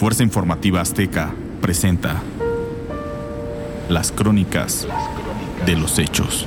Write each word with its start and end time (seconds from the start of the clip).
Fuerza 0.00 0.22
Informativa 0.22 0.80
Azteca 0.80 1.34
presenta 1.60 2.22
las 3.90 4.10
crónicas 4.12 4.88
de 5.66 5.76
los 5.76 5.98
hechos. 5.98 6.46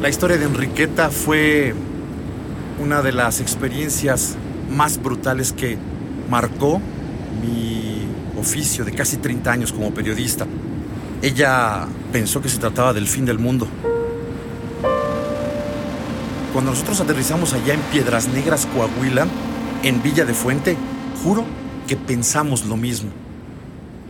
La 0.00 0.08
historia 0.08 0.38
de 0.38 0.46
Enriqueta 0.46 1.10
fue 1.10 1.74
una 2.82 3.02
de 3.02 3.12
las 3.12 3.42
experiencias 3.42 4.36
más 4.70 5.02
brutales 5.02 5.52
que 5.52 5.76
marcó 6.30 6.80
mi 7.42 8.06
oficio 8.40 8.86
de 8.86 8.92
casi 8.92 9.18
30 9.18 9.52
años 9.52 9.70
como 9.70 9.92
periodista. 9.92 10.46
Ella 11.24 11.86
pensó 12.12 12.42
que 12.42 12.50
se 12.50 12.58
trataba 12.58 12.92
del 12.92 13.08
fin 13.08 13.24
del 13.24 13.38
mundo. 13.38 13.66
Cuando 16.52 16.70
nosotros 16.70 17.00
aterrizamos 17.00 17.54
allá 17.54 17.72
en 17.72 17.80
Piedras 17.80 18.28
Negras, 18.28 18.66
Coahuila, 18.66 19.26
en 19.82 20.02
Villa 20.02 20.26
de 20.26 20.34
Fuente, 20.34 20.76
juro 21.22 21.46
que 21.88 21.96
pensamos 21.96 22.66
lo 22.66 22.76
mismo. 22.76 23.10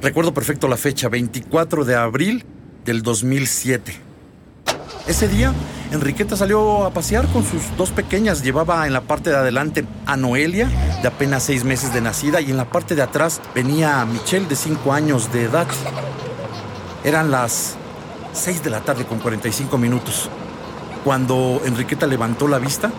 Recuerdo 0.02 0.34
perfecto 0.34 0.66
la 0.66 0.76
fecha, 0.76 1.08
24 1.08 1.84
de 1.84 1.94
abril 1.94 2.44
del 2.84 3.02
2007. 3.02 3.94
Ese 5.06 5.28
día, 5.28 5.52
Enriqueta 5.92 6.36
salió 6.36 6.84
a 6.84 6.92
pasear 6.92 7.28
con 7.28 7.44
sus 7.44 7.62
dos 7.76 7.90
pequeñas. 7.90 8.42
Llevaba 8.42 8.88
en 8.88 8.92
la 8.92 9.02
parte 9.02 9.30
de 9.30 9.36
adelante 9.36 9.84
a 10.06 10.16
Noelia, 10.16 10.68
de 11.00 11.06
apenas 11.06 11.44
seis 11.44 11.62
meses 11.62 11.94
de 11.94 12.00
nacida, 12.00 12.40
y 12.40 12.50
en 12.50 12.56
la 12.56 12.64
parte 12.64 12.96
de 12.96 13.02
atrás 13.02 13.40
venía 13.54 14.00
a 14.00 14.04
Michelle, 14.04 14.48
de 14.48 14.56
cinco 14.56 14.92
años 14.92 15.32
de 15.32 15.44
edad. 15.44 15.68
Eran 17.04 17.30
las 17.30 17.74
6 18.32 18.62
de 18.62 18.70
la 18.70 18.80
tarde 18.80 19.04
con 19.04 19.18
45 19.18 19.76
minutos, 19.76 20.30
cuando 21.04 21.60
Enriqueta 21.66 22.06
levantó 22.06 22.48
la 22.48 22.58
vista 22.58 22.90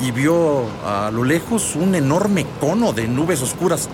y 0.00 0.10
vio 0.10 0.64
a 0.86 1.10
lo 1.10 1.22
lejos 1.22 1.76
un 1.76 1.94
enorme 1.94 2.46
cono 2.58 2.94
de 2.94 3.06
nubes 3.06 3.42
oscuras 3.42 3.90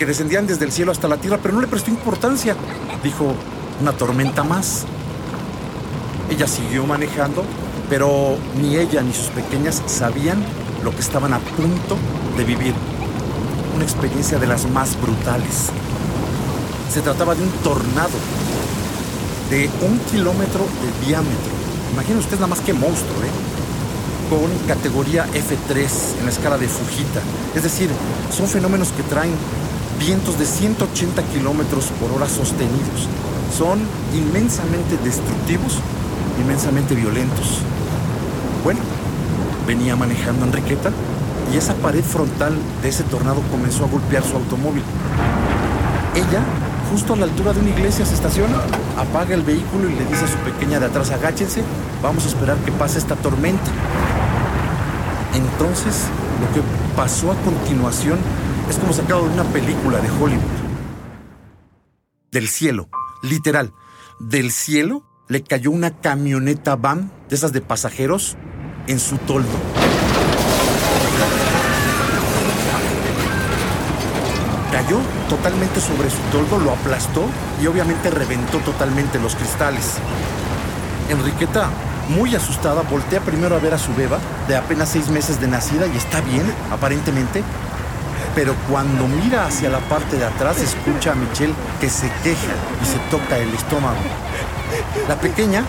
que 0.00 0.04
descendían 0.04 0.48
desde 0.48 0.64
el 0.64 0.72
cielo 0.72 0.90
hasta 0.90 1.06
la 1.06 1.16
tierra, 1.16 1.38
pero 1.40 1.54
no 1.54 1.60
le 1.60 1.68
prestó 1.68 1.92
importancia. 1.92 2.56
Dijo, 3.04 3.34
una 3.80 3.92
tormenta 3.92 4.42
más. 4.42 4.84
Ella 6.28 6.48
siguió 6.48 6.84
manejando, 6.84 7.44
pero 7.88 8.36
ni 8.60 8.78
ella 8.78 9.00
ni 9.02 9.12
sus 9.12 9.28
pequeñas 9.28 9.80
sabían 9.86 10.42
lo 10.82 10.90
que 10.90 11.02
estaban 11.02 11.32
a 11.34 11.38
punto 11.38 11.96
de 12.36 12.42
vivir. 12.42 12.74
Una 13.76 13.84
experiencia 13.84 14.40
de 14.40 14.48
las 14.48 14.68
más 14.68 15.00
brutales. 15.00 15.70
Se 16.92 17.00
trataba 17.00 17.36
de 17.36 17.44
un 17.44 17.50
tornado 17.62 18.18
de 19.50 19.70
un 19.82 19.98
kilómetro 20.10 20.60
de 20.60 21.06
diámetro. 21.06 21.52
Imagina 21.92 22.18
usted 22.18 22.36
nada 22.36 22.48
más 22.48 22.60
que 22.60 22.72
monstruo, 22.72 23.16
¿eh? 23.22 23.30
Con 24.28 24.50
categoría 24.66 25.26
F3 25.26 26.18
en 26.18 26.24
la 26.26 26.30
escala 26.30 26.58
de 26.58 26.68
Fujita. 26.68 27.20
Es 27.54 27.62
decir, 27.62 27.90
son 28.30 28.46
fenómenos 28.46 28.92
que 28.92 29.02
traen 29.04 29.32
vientos 29.98 30.38
de 30.38 30.44
180 30.44 31.22
kilómetros 31.32 31.86
por 32.00 32.12
hora 32.12 32.28
sostenidos. 32.28 33.08
Son 33.56 33.80
inmensamente 34.14 34.98
destructivos, 35.02 35.78
inmensamente 36.42 36.94
violentos. 36.94 37.60
Bueno, 38.62 38.80
venía 39.66 39.96
manejando 39.96 40.44
Enriqueta 40.44 40.90
y 41.52 41.56
esa 41.56 41.74
pared 41.74 42.04
frontal 42.04 42.54
de 42.82 42.88
ese 42.88 43.04
tornado 43.04 43.40
comenzó 43.50 43.84
a 43.84 43.88
golpear 43.88 44.22
su 44.22 44.36
automóvil. 44.36 44.82
Ella 46.14 46.42
justo 46.90 47.14
a 47.14 47.16
la 47.16 47.24
altura 47.24 47.52
de 47.52 47.60
una 47.60 47.70
iglesia 47.70 48.04
se 48.04 48.14
estaciona, 48.14 48.56
apaga 48.96 49.34
el 49.34 49.42
vehículo 49.42 49.88
y 49.88 49.94
le 49.94 50.04
dice 50.06 50.24
a 50.24 50.28
su 50.28 50.38
pequeña 50.38 50.80
de 50.80 50.86
atrás, 50.86 51.10
agáchense, 51.10 51.62
vamos 52.02 52.24
a 52.24 52.28
esperar 52.28 52.56
que 52.58 52.72
pase 52.72 52.98
esta 52.98 53.16
tormenta. 53.16 53.70
Entonces, 55.34 56.04
lo 56.40 56.54
que 56.54 56.66
pasó 56.96 57.32
a 57.32 57.36
continuación 57.36 58.18
es 58.68 58.76
como 58.76 58.92
sacado 58.92 59.26
de 59.26 59.34
una 59.34 59.44
película 59.44 59.98
de 59.98 60.10
Hollywood. 60.10 60.42
Del 62.30 62.48
cielo, 62.48 62.88
literal, 63.22 63.72
del 64.20 64.50
cielo 64.50 65.04
le 65.28 65.42
cayó 65.42 65.70
una 65.70 66.00
camioneta 66.00 66.76
van 66.76 67.12
de 67.28 67.36
esas 67.36 67.52
de 67.52 67.60
pasajeros 67.60 68.36
en 68.86 68.98
su 68.98 69.18
toldo. 69.18 69.48
Sobre 75.80 76.10
su 76.10 76.18
toldo, 76.30 76.58
lo 76.58 76.72
aplastó 76.72 77.24
y 77.62 77.66
obviamente 77.66 78.10
reventó 78.10 78.58
totalmente 78.58 79.18
los 79.18 79.34
cristales. 79.34 79.94
Enriqueta, 81.08 81.70
muy 82.10 82.34
asustada, 82.34 82.82
voltea 82.82 83.20
primero 83.20 83.56
a 83.56 83.58
ver 83.58 83.72
a 83.72 83.78
su 83.78 83.94
beba, 83.94 84.18
de 84.46 84.56
apenas 84.56 84.90
seis 84.90 85.08
meses 85.08 85.40
de 85.40 85.48
nacida 85.48 85.86
y 85.86 85.96
está 85.96 86.20
bien, 86.20 86.42
aparentemente. 86.70 87.42
Pero 88.34 88.54
cuando 88.70 89.08
mira 89.08 89.46
hacia 89.46 89.70
la 89.70 89.78
parte 89.78 90.18
de 90.18 90.26
atrás, 90.26 90.60
escucha 90.60 91.12
a 91.12 91.14
Michelle 91.14 91.54
que 91.80 91.88
se 91.88 92.10
queja 92.22 92.54
y 92.82 92.86
se 92.86 92.98
toca 93.10 93.38
el 93.38 93.52
estómago. 93.54 93.96
La 95.08 95.16
pequeña 95.16 95.64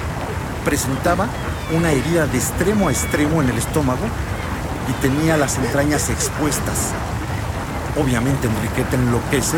presentaba 0.65 1.27
una 1.75 1.91
herida 1.91 2.27
de 2.27 2.37
extremo 2.37 2.89
a 2.89 2.91
extremo 2.91 3.41
en 3.41 3.49
el 3.49 3.57
estómago 3.57 4.05
y 4.89 5.01
tenía 5.01 5.37
las 5.37 5.57
entrañas 5.57 6.09
expuestas. 6.09 6.91
Obviamente 7.97 8.47
Enriqueta 8.47 8.95
enloquece, 8.95 9.57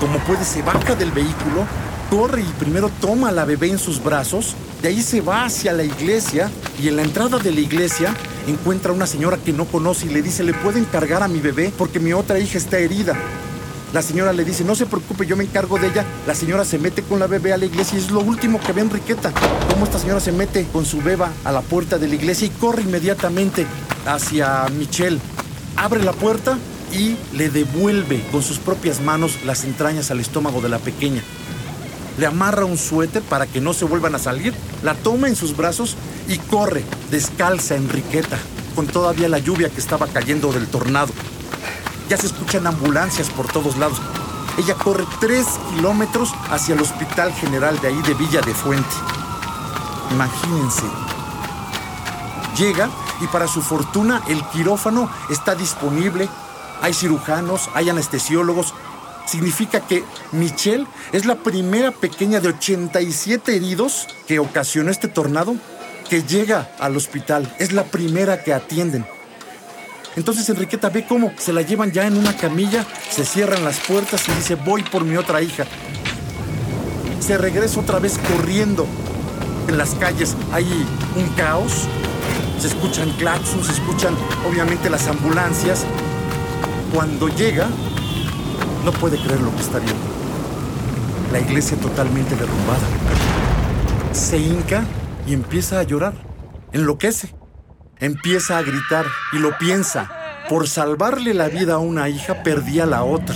como 0.00 0.18
puede 0.20 0.44
se 0.44 0.62
baja 0.62 0.94
del 0.94 1.10
vehículo, 1.12 1.66
corre 2.10 2.42
y 2.42 2.52
primero 2.58 2.90
toma 3.00 3.28
a 3.28 3.32
la 3.32 3.44
bebé 3.44 3.70
en 3.70 3.78
sus 3.78 4.02
brazos, 4.02 4.54
de 4.82 4.88
ahí 4.88 5.02
se 5.02 5.20
va 5.20 5.44
hacia 5.44 5.72
la 5.72 5.84
iglesia 5.84 6.50
y 6.80 6.88
en 6.88 6.96
la 6.96 7.02
entrada 7.02 7.38
de 7.38 7.50
la 7.50 7.60
iglesia 7.60 8.14
encuentra 8.46 8.92
a 8.92 8.94
una 8.94 9.06
señora 9.06 9.38
que 9.38 9.52
no 9.52 9.64
conoce 9.64 10.06
y 10.06 10.10
le 10.10 10.22
dice, 10.22 10.44
¿le 10.44 10.54
pueden 10.54 10.84
cargar 10.84 11.22
a 11.22 11.28
mi 11.28 11.40
bebé 11.40 11.72
porque 11.76 11.98
mi 11.98 12.12
otra 12.12 12.38
hija 12.38 12.58
está 12.58 12.78
herida? 12.78 13.16
La 13.92 14.02
señora 14.02 14.32
le 14.32 14.44
dice, 14.44 14.64
no 14.64 14.74
se 14.74 14.86
preocupe, 14.86 15.26
yo 15.26 15.36
me 15.36 15.44
encargo 15.44 15.78
de 15.78 15.86
ella. 15.86 16.04
La 16.26 16.34
señora 16.34 16.64
se 16.64 16.78
mete 16.78 17.02
con 17.02 17.18
la 17.18 17.26
bebé 17.26 17.52
a 17.52 17.56
la 17.56 17.66
iglesia 17.66 17.98
y 17.98 18.02
es 18.02 18.10
lo 18.10 18.20
último 18.20 18.60
que 18.60 18.72
ve 18.72 18.82
Enriqueta. 18.82 19.32
Cómo 19.70 19.84
esta 19.84 19.98
señora 19.98 20.20
se 20.20 20.32
mete 20.32 20.66
con 20.72 20.84
su 20.84 21.00
beba 21.00 21.30
a 21.44 21.52
la 21.52 21.62
puerta 21.62 21.96
de 21.96 22.08
la 22.08 22.14
iglesia 22.14 22.46
y 22.46 22.50
corre 22.50 22.82
inmediatamente 22.82 23.66
hacia 24.04 24.66
Michelle. 24.76 25.18
Abre 25.76 26.02
la 26.02 26.12
puerta 26.12 26.58
y 26.92 27.16
le 27.36 27.50
devuelve 27.50 28.22
con 28.30 28.42
sus 28.42 28.58
propias 28.58 29.00
manos 29.00 29.44
las 29.44 29.64
entrañas 29.64 30.10
al 30.10 30.20
estómago 30.20 30.60
de 30.60 30.68
la 30.68 30.78
pequeña. 30.78 31.22
Le 32.18 32.26
amarra 32.26 32.64
un 32.64 32.78
suéter 32.78 33.22
para 33.22 33.46
que 33.46 33.60
no 33.60 33.74
se 33.74 33.84
vuelvan 33.84 34.14
a 34.14 34.18
salir, 34.18 34.54
la 34.82 34.94
toma 34.94 35.28
en 35.28 35.36
sus 35.36 35.56
brazos 35.56 35.96
y 36.28 36.38
corre, 36.38 36.82
descalza 37.10 37.76
Enriqueta, 37.76 38.38
con 38.74 38.86
todavía 38.86 39.28
la 39.28 39.38
lluvia 39.38 39.68
que 39.68 39.80
estaba 39.80 40.06
cayendo 40.06 40.52
del 40.52 40.66
tornado. 40.66 41.12
Ya 42.08 42.16
se 42.16 42.26
escuchan 42.26 42.66
ambulancias 42.66 43.28
por 43.30 43.48
todos 43.48 43.76
lados. 43.76 44.00
Ella 44.58 44.74
corre 44.74 45.04
tres 45.20 45.46
kilómetros 45.74 46.32
hacia 46.50 46.74
el 46.74 46.80
Hospital 46.80 47.32
General 47.34 47.78
de 47.80 47.88
ahí 47.88 48.02
de 48.02 48.14
Villa 48.14 48.40
de 48.40 48.54
Fuente. 48.54 48.94
Imagínense. 50.12 50.84
Llega 52.56 52.88
y 53.20 53.26
para 53.26 53.48
su 53.48 53.60
fortuna 53.60 54.22
el 54.28 54.42
quirófano 54.48 55.10
está 55.28 55.54
disponible. 55.54 56.28
Hay 56.82 56.94
cirujanos, 56.94 57.68
hay 57.74 57.90
anestesiólogos. 57.90 58.74
Significa 59.26 59.80
que 59.80 60.04
Michelle 60.32 60.86
es 61.12 61.26
la 61.26 61.36
primera 61.36 61.90
pequeña 61.90 62.40
de 62.40 62.48
87 62.48 63.56
heridos 63.56 64.06
que 64.26 64.38
ocasionó 64.38 64.90
este 64.90 65.08
tornado 65.08 65.56
que 66.08 66.22
llega 66.22 66.70
al 66.78 66.96
hospital. 66.96 67.52
Es 67.58 67.72
la 67.72 67.84
primera 67.84 68.42
que 68.44 68.54
atienden. 68.54 69.06
Entonces 70.16 70.48
Enriqueta 70.48 70.88
ve 70.88 71.04
cómo 71.06 71.32
se 71.36 71.52
la 71.52 71.60
llevan 71.60 71.92
ya 71.92 72.06
en 72.06 72.16
una 72.16 72.34
camilla, 72.36 72.86
se 73.10 73.24
cierran 73.24 73.64
las 73.64 73.80
puertas 73.80 74.26
y 74.28 74.32
dice, 74.32 74.54
voy 74.54 74.82
por 74.82 75.04
mi 75.04 75.16
otra 75.16 75.42
hija. 75.42 75.66
Se 77.20 77.36
regresa 77.36 77.80
otra 77.80 77.98
vez 77.98 78.18
corriendo. 78.18 78.86
En 79.68 79.76
las 79.76 79.90
calles 79.96 80.34
hay 80.52 80.64
un 81.16 81.28
caos, 81.36 81.72
se 82.58 82.68
escuchan 82.68 83.10
claxons, 83.18 83.66
se 83.66 83.72
escuchan 83.72 84.16
obviamente 84.48 84.88
las 84.88 85.06
ambulancias. 85.06 85.84
Cuando 86.92 87.28
llega, 87.28 87.68
no 88.84 88.92
puede 88.92 89.18
creer 89.18 89.40
lo 89.40 89.54
que 89.54 89.62
está 89.62 89.78
viendo. 89.78 90.06
La 91.32 91.40
iglesia 91.40 91.76
totalmente 91.78 92.36
derrumbada. 92.36 92.86
Se 94.12 94.38
hinca 94.38 94.84
y 95.26 95.34
empieza 95.34 95.80
a 95.80 95.82
llorar. 95.82 96.14
Enloquece. 96.72 97.34
Empieza 97.98 98.58
a 98.58 98.62
gritar 98.62 99.06
y 99.32 99.38
lo 99.38 99.56
piensa. 99.58 100.10
Por 100.48 100.68
salvarle 100.68 101.34
la 101.34 101.48
vida 101.48 101.74
a 101.74 101.78
una 101.78 102.08
hija, 102.08 102.42
perdía 102.42 102.86
la 102.86 103.02
otra. 103.02 103.34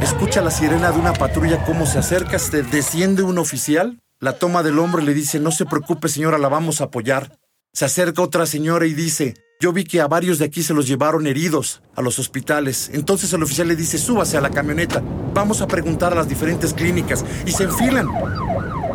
Escucha 0.00 0.40
la 0.40 0.50
sirena 0.50 0.90
de 0.90 0.98
una 0.98 1.12
patrulla 1.12 1.64
cómo 1.64 1.84
se 1.86 1.98
acerca, 1.98 2.38
se 2.38 2.62
desciende 2.62 3.22
un 3.22 3.38
oficial, 3.38 4.00
la 4.18 4.38
toma 4.38 4.62
del 4.62 4.78
hombre 4.78 5.02
y 5.02 5.06
le 5.06 5.14
dice, 5.14 5.38
no 5.40 5.50
se 5.50 5.66
preocupe 5.66 6.08
señora, 6.08 6.38
la 6.38 6.48
vamos 6.48 6.80
a 6.80 6.84
apoyar. 6.84 7.38
Se 7.72 7.84
acerca 7.84 8.22
otra 8.22 8.46
señora 8.46 8.86
y 8.86 8.94
dice, 8.94 9.34
yo 9.60 9.74
vi 9.74 9.84
que 9.84 10.00
a 10.00 10.08
varios 10.08 10.38
de 10.38 10.46
aquí 10.46 10.62
se 10.62 10.72
los 10.72 10.88
llevaron 10.88 11.26
heridos 11.26 11.82
a 11.94 12.00
los 12.00 12.18
hospitales. 12.18 12.90
Entonces 12.94 13.30
el 13.34 13.42
oficial 13.42 13.68
le 13.68 13.76
dice, 13.76 13.98
súbase 13.98 14.38
a 14.38 14.40
la 14.40 14.48
camioneta, 14.48 15.02
vamos 15.34 15.60
a 15.60 15.66
preguntar 15.66 16.12
a 16.12 16.16
las 16.16 16.28
diferentes 16.28 16.72
clínicas. 16.72 17.22
Y 17.44 17.52
se 17.52 17.64
enfilan. 17.64 18.08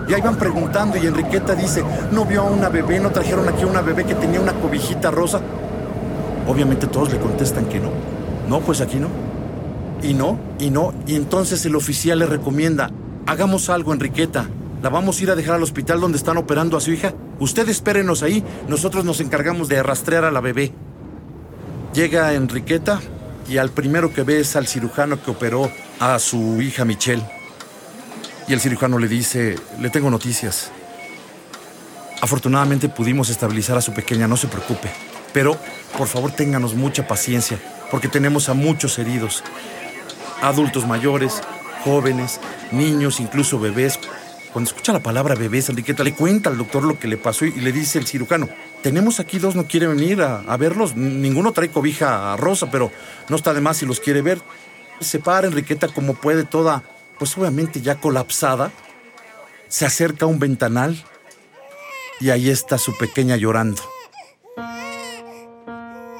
Y 0.10 0.14
ahí 0.16 0.22
van 0.22 0.38
preguntando 0.38 0.98
y 0.98 1.06
Enriqueta 1.06 1.54
dice, 1.54 1.84
¿no 2.12 2.26
vio 2.26 2.42
a 2.42 2.50
una 2.50 2.70
bebé? 2.70 3.00
¿No 3.00 3.12
trajeron 3.12 3.48
aquí 3.48 3.62
a 3.62 3.68
una 3.68 3.82
bebé 3.82 4.06
que 4.06 4.16
tenía 4.16 4.42
una 4.42 4.54
cobijita 4.54 5.12
rosa? 5.12 5.40
Obviamente 6.48 6.88
todos 6.88 7.14
le 7.14 7.20
contestan 7.20 7.66
que 7.66 7.80
no. 7.80 7.92
No, 8.50 8.60
pues 8.62 8.82
aquí 8.82 8.98
no. 8.98 9.10
Y 10.02 10.16
no, 10.16 10.40
y 10.58 10.72
no. 10.72 10.96
Y 11.06 11.16
entonces 11.16 11.64
el 11.68 11.76
oficial 11.76 12.18
le 12.18 12.26
recomienda, 12.26 12.90
hagamos 13.28 13.70
algo, 13.70 13.94
Enriqueta. 13.94 14.50
La 14.82 14.90
vamos 14.90 15.20
a 15.20 15.24
ir 15.24 15.30
a 15.30 15.36
dejar 15.36 15.56
al 15.56 15.64
hospital 15.64 16.02
donde 16.02 16.18
están 16.18 16.38
operando 16.38 16.76
a 16.76 16.82
su 16.82 16.92
hija. 16.92 17.14
Usted 17.40 17.68
espérenos 17.68 18.24
ahí, 18.24 18.44
nosotros 18.68 19.04
nos 19.04 19.20
encargamos 19.20 19.68
de 19.68 19.84
rastrear 19.84 20.24
a 20.24 20.32
la 20.32 20.40
bebé. 20.40 20.72
Llega 21.94 22.34
Enriqueta 22.34 23.02
y 23.48 23.58
al 23.58 23.70
primero 23.72 24.14
que 24.14 24.24
ve 24.24 24.40
es 24.40 24.56
al 24.56 24.68
cirujano 24.68 25.22
que 25.22 25.32
operó 25.32 25.70
a 26.00 26.18
su 26.20 26.62
hija 26.62 26.86
Michelle. 26.86 27.24
Y 28.48 28.54
el 28.54 28.62
cirujano 28.62 29.00
le 29.00 29.08
dice, 29.08 29.58
le 29.80 29.90
tengo 29.90 30.10
noticias. 30.10 30.72
Afortunadamente 32.22 32.90
pudimos 32.90 33.30
estabilizar 33.30 33.78
a 33.78 33.82
su 33.82 33.94
pequeña, 33.94 34.28
no 34.28 34.38
se 34.38 34.48
preocupe. 34.48 34.90
Pero, 35.34 35.58
por 35.98 36.08
favor, 36.08 36.32
ténganos 36.32 36.74
mucha 36.74 37.08
paciencia, 37.08 37.60
porque 37.92 38.08
tenemos 38.08 38.48
a 38.50 38.54
muchos 38.54 38.98
heridos. 38.98 39.44
Adultos 40.42 40.88
mayores, 40.88 41.42
jóvenes, 41.84 42.40
niños, 42.72 43.20
incluso 43.20 43.60
bebés. 43.60 44.00
Cuando 44.56 44.70
escucha 44.70 44.94
la 44.94 45.04
palabra 45.04 45.36
bebés, 45.36 45.68
Enriqueta 45.68 46.02
le 46.02 46.14
cuenta 46.14 46.50
al 46.50 46.58
doctor 46.58 46.86
lo 46.86 46.98
que 46.98 47.10
le 47.10 47.18
pasó 47.18 47.44
y 47.44 47.52
le 47.52 47.74
dice 47.74 48.00
el 48.00 48.08
cirujano, 48.08 48.48
tenemos 48.82 49.20
aquí 49.20 49.38
dos, 49.38 49.54
no 49.54 49.68
quieren 49.68 49.98
venir 49.98 50.22
a, 50.22 50.44
a 50.48 50.56
verlos. 50.56 50.96
Ninguno 50.96 51.52
trae 51.52 51.68
cobija 51.68 52.38
rosa, 52.38 52.72
pero 52.72 52.90
no 53.28 53.36
está 53.36 53.54
de 53.54 53.60
más 53.60 53.76
si 53.76 53.86
los 53.86 54.00
quiere 54.00 54.22
ver. 54.22 54.40
Se 55.02 55.20
para 55.20 55.48
Enriqueta 55.48 55.90
como 55.90 56.14
puede 56.14 56.46
toda 56.46 56.84
pues 57.20 57.38
obviamente 57.38 57.82
ya 57.82 57.96
colapsada, 57.96 58.72
se 59.68 59.86
acerca 59.86 60.24
a 60.24 60.30
un 60.30 60.40
ventanal 60.40 61.04
y 62.22 62.30
ahí 62.30 62.50
está 62.50 62.78
su 62.78 62.98
pequeña 62.98 63.36
llorando. 63.36 63.82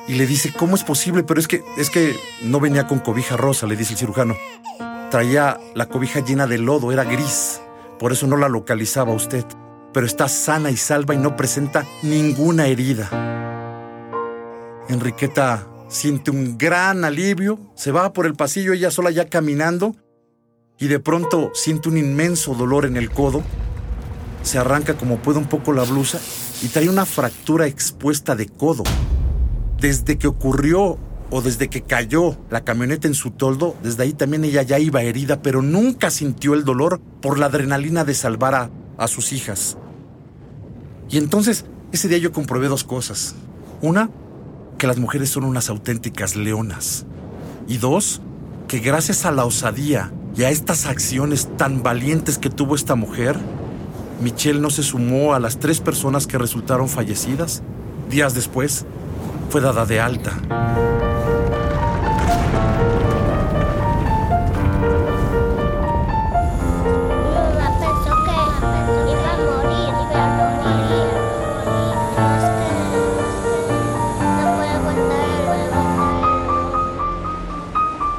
Y 0.10 0.16
le 0.16 0.28
dice, 0.28 0.52
¿cómo 0.52 0.76
es 0.76 0.84
posible? 0.84 1.24
Pero 1.24 1.40
es 1.40 1.48
que, 1.48 1.64
es 1.78 1.90
que 1.90 2.14
no 2.42 2.60
venía 2.60 2.86
con 2.86 3.00
cobija 3.00 3.38
rosa, 3.38 3.66
le 3.66 3.78
dice 3.78 3.94
el 3.94 4.00
cirujano. 4.00 4.36
Traía 5.10 5.58
la 5.74 5.86
cobija 5.86 6.20
llena 6.20 6.48
de 6.48 6.58
lodo, 6.58 6.92
era 6.92 7.06
gris. 7.06 7.62
Por 8.00 8.12
eso 8.12 8.28
no 8.28 8.38
la 8.38 8.50
localizaba 8.50 9.14
usted. 9.14 9.46
Pero 9.94 10.06
está 10.06 10.28
sana 10.28 10.72
y 10.72 10.78
salva 10.78 11.14
y 11.14 11.18
no 11.18 11.36
presenta 11.36 11.86
ninguna 12.04 12.68
herida. 12.68 13.10
Enriqueta 14.90 15.68
siente 15.88 16.32
un 16.32 16.58
gran 16.58 17.06
alivio, 17.06 17.60
se 17.76 17.92
va 17.92 18.12
por 18.12 18.26
el 18.26 18.36
pasillo 18.36 18.74
ella 18.74 18.92
sola 18.92 19.12
ya 19.12 19.30
caminando 19.30 19.96
y 20.78 20.88
de 20.88 21.00
pronto 21.00 21.52
siente 21.54 21.90
un 21.90 21.98
inmenso 21.98 22.54
dolor 22.54 22.86
en 22.86 22.98
el 22.98 23.10
codo. 23.10 23.42
Se 24.44 24.58
arranca 24.58 24.96
como 24.96 25.18
puede 25.18 25.40
un 25.40 25.48
poco 25.48 25.74
la 25.74 25.84
blusa 25.84 26.20
y 26.62 26.68
trae 26.68 26.90
una 26.90 27.06
fractura 27.06 27.66
expuesta 27.66 28.36
de 28.36 28.48
codo. 28.48 28.84
Desde 29.80 30.18
que 30.18 30.28
ocurrió 30.28 30.98
o 31.30 31.42
desde 31.42 31.70
que 31.70 31.82
cayó 31.82 32.38
la 32.50 32.64
camioneta 32.64 33.08
en 33.08 33.14
su 33.14 33.32
toldo, 33.32 33.76
desde 33.84 34.04
ahí 34.04 34.14
también 34.14 34.44
ella 34.44 34.62
ya 34.62 34.80
iba 34.80 35.02
herida, 35.02 35.42
pero 35.42 35.62
nunca 35.62 36.12
sintió 36.12 36.54
el 36.54 36.64
dolor 36.64 37.02
por 37.22 37.40
la 37.40 37.48
adrenalina 37.48 38.04
de 38.04 38.14
salvar 38.14 38.70
a, 38.98 39.08
sus 39.08 39.34
hijas. 39.34 39.78
Y 41.10 41.18
entonces, 41.18 41.66
ese 41.92 42.08
día 42.08 42.18
yo 42.18 42.32
comprobé 42.32 42.68
dos 42.68 42.84
cosas. 42.84 43.36
Una, 43.82 44.10
que 44.78 44.88
las 44.88 44.98
mujeres 44.98 45.30
son 45.30 45.44
unas 45.44 45.70
auténticas 45.70 46.36
leonas. 46.36 47.06
Y 47.68 47.78
dos, 47.78 48.22
que 48.68 48.80
gracias 48.80 49.26
a 49.26 49.32
la 49.32 49.46
osadía 49.46 50.12
y 50.36 50.44
a 50.44 50.50
estas 50.50 50.86
acciones 50.86 51.50
tan 51.58 51.84
valientes 51.84 52.38
que 52.38 52.50
tuvo 52.50 52.76
esta 52.76 52.96
mujer, 52.96 53.38
Michelle 54.22 54.60
no 54.60 54.70
se 54.70 54.84
sumó 54.84 55.34
a 55.34 55.40
las 55.40 55.60
tres 55.60 55.82
personas 55.82 56.28
que 56.28 56.38
resultaron 56.38 56.88
fallecidas. 56.88 57.64
Días 58.10 58.34
después, 58.34 58.86
fue 59.50 59.62
dada 59.62 59.86
de 59.86 60.00
alta. 60.00 60.95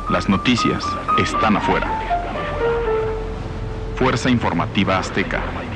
Las 0.08 0.28
noticias 0.28 0.84
están 1.18 1.56
afuera. 1.56 1.90
Fuerza 3.96 4.30
Informativa 4.30 4.98
Azteca. 4.98 5.75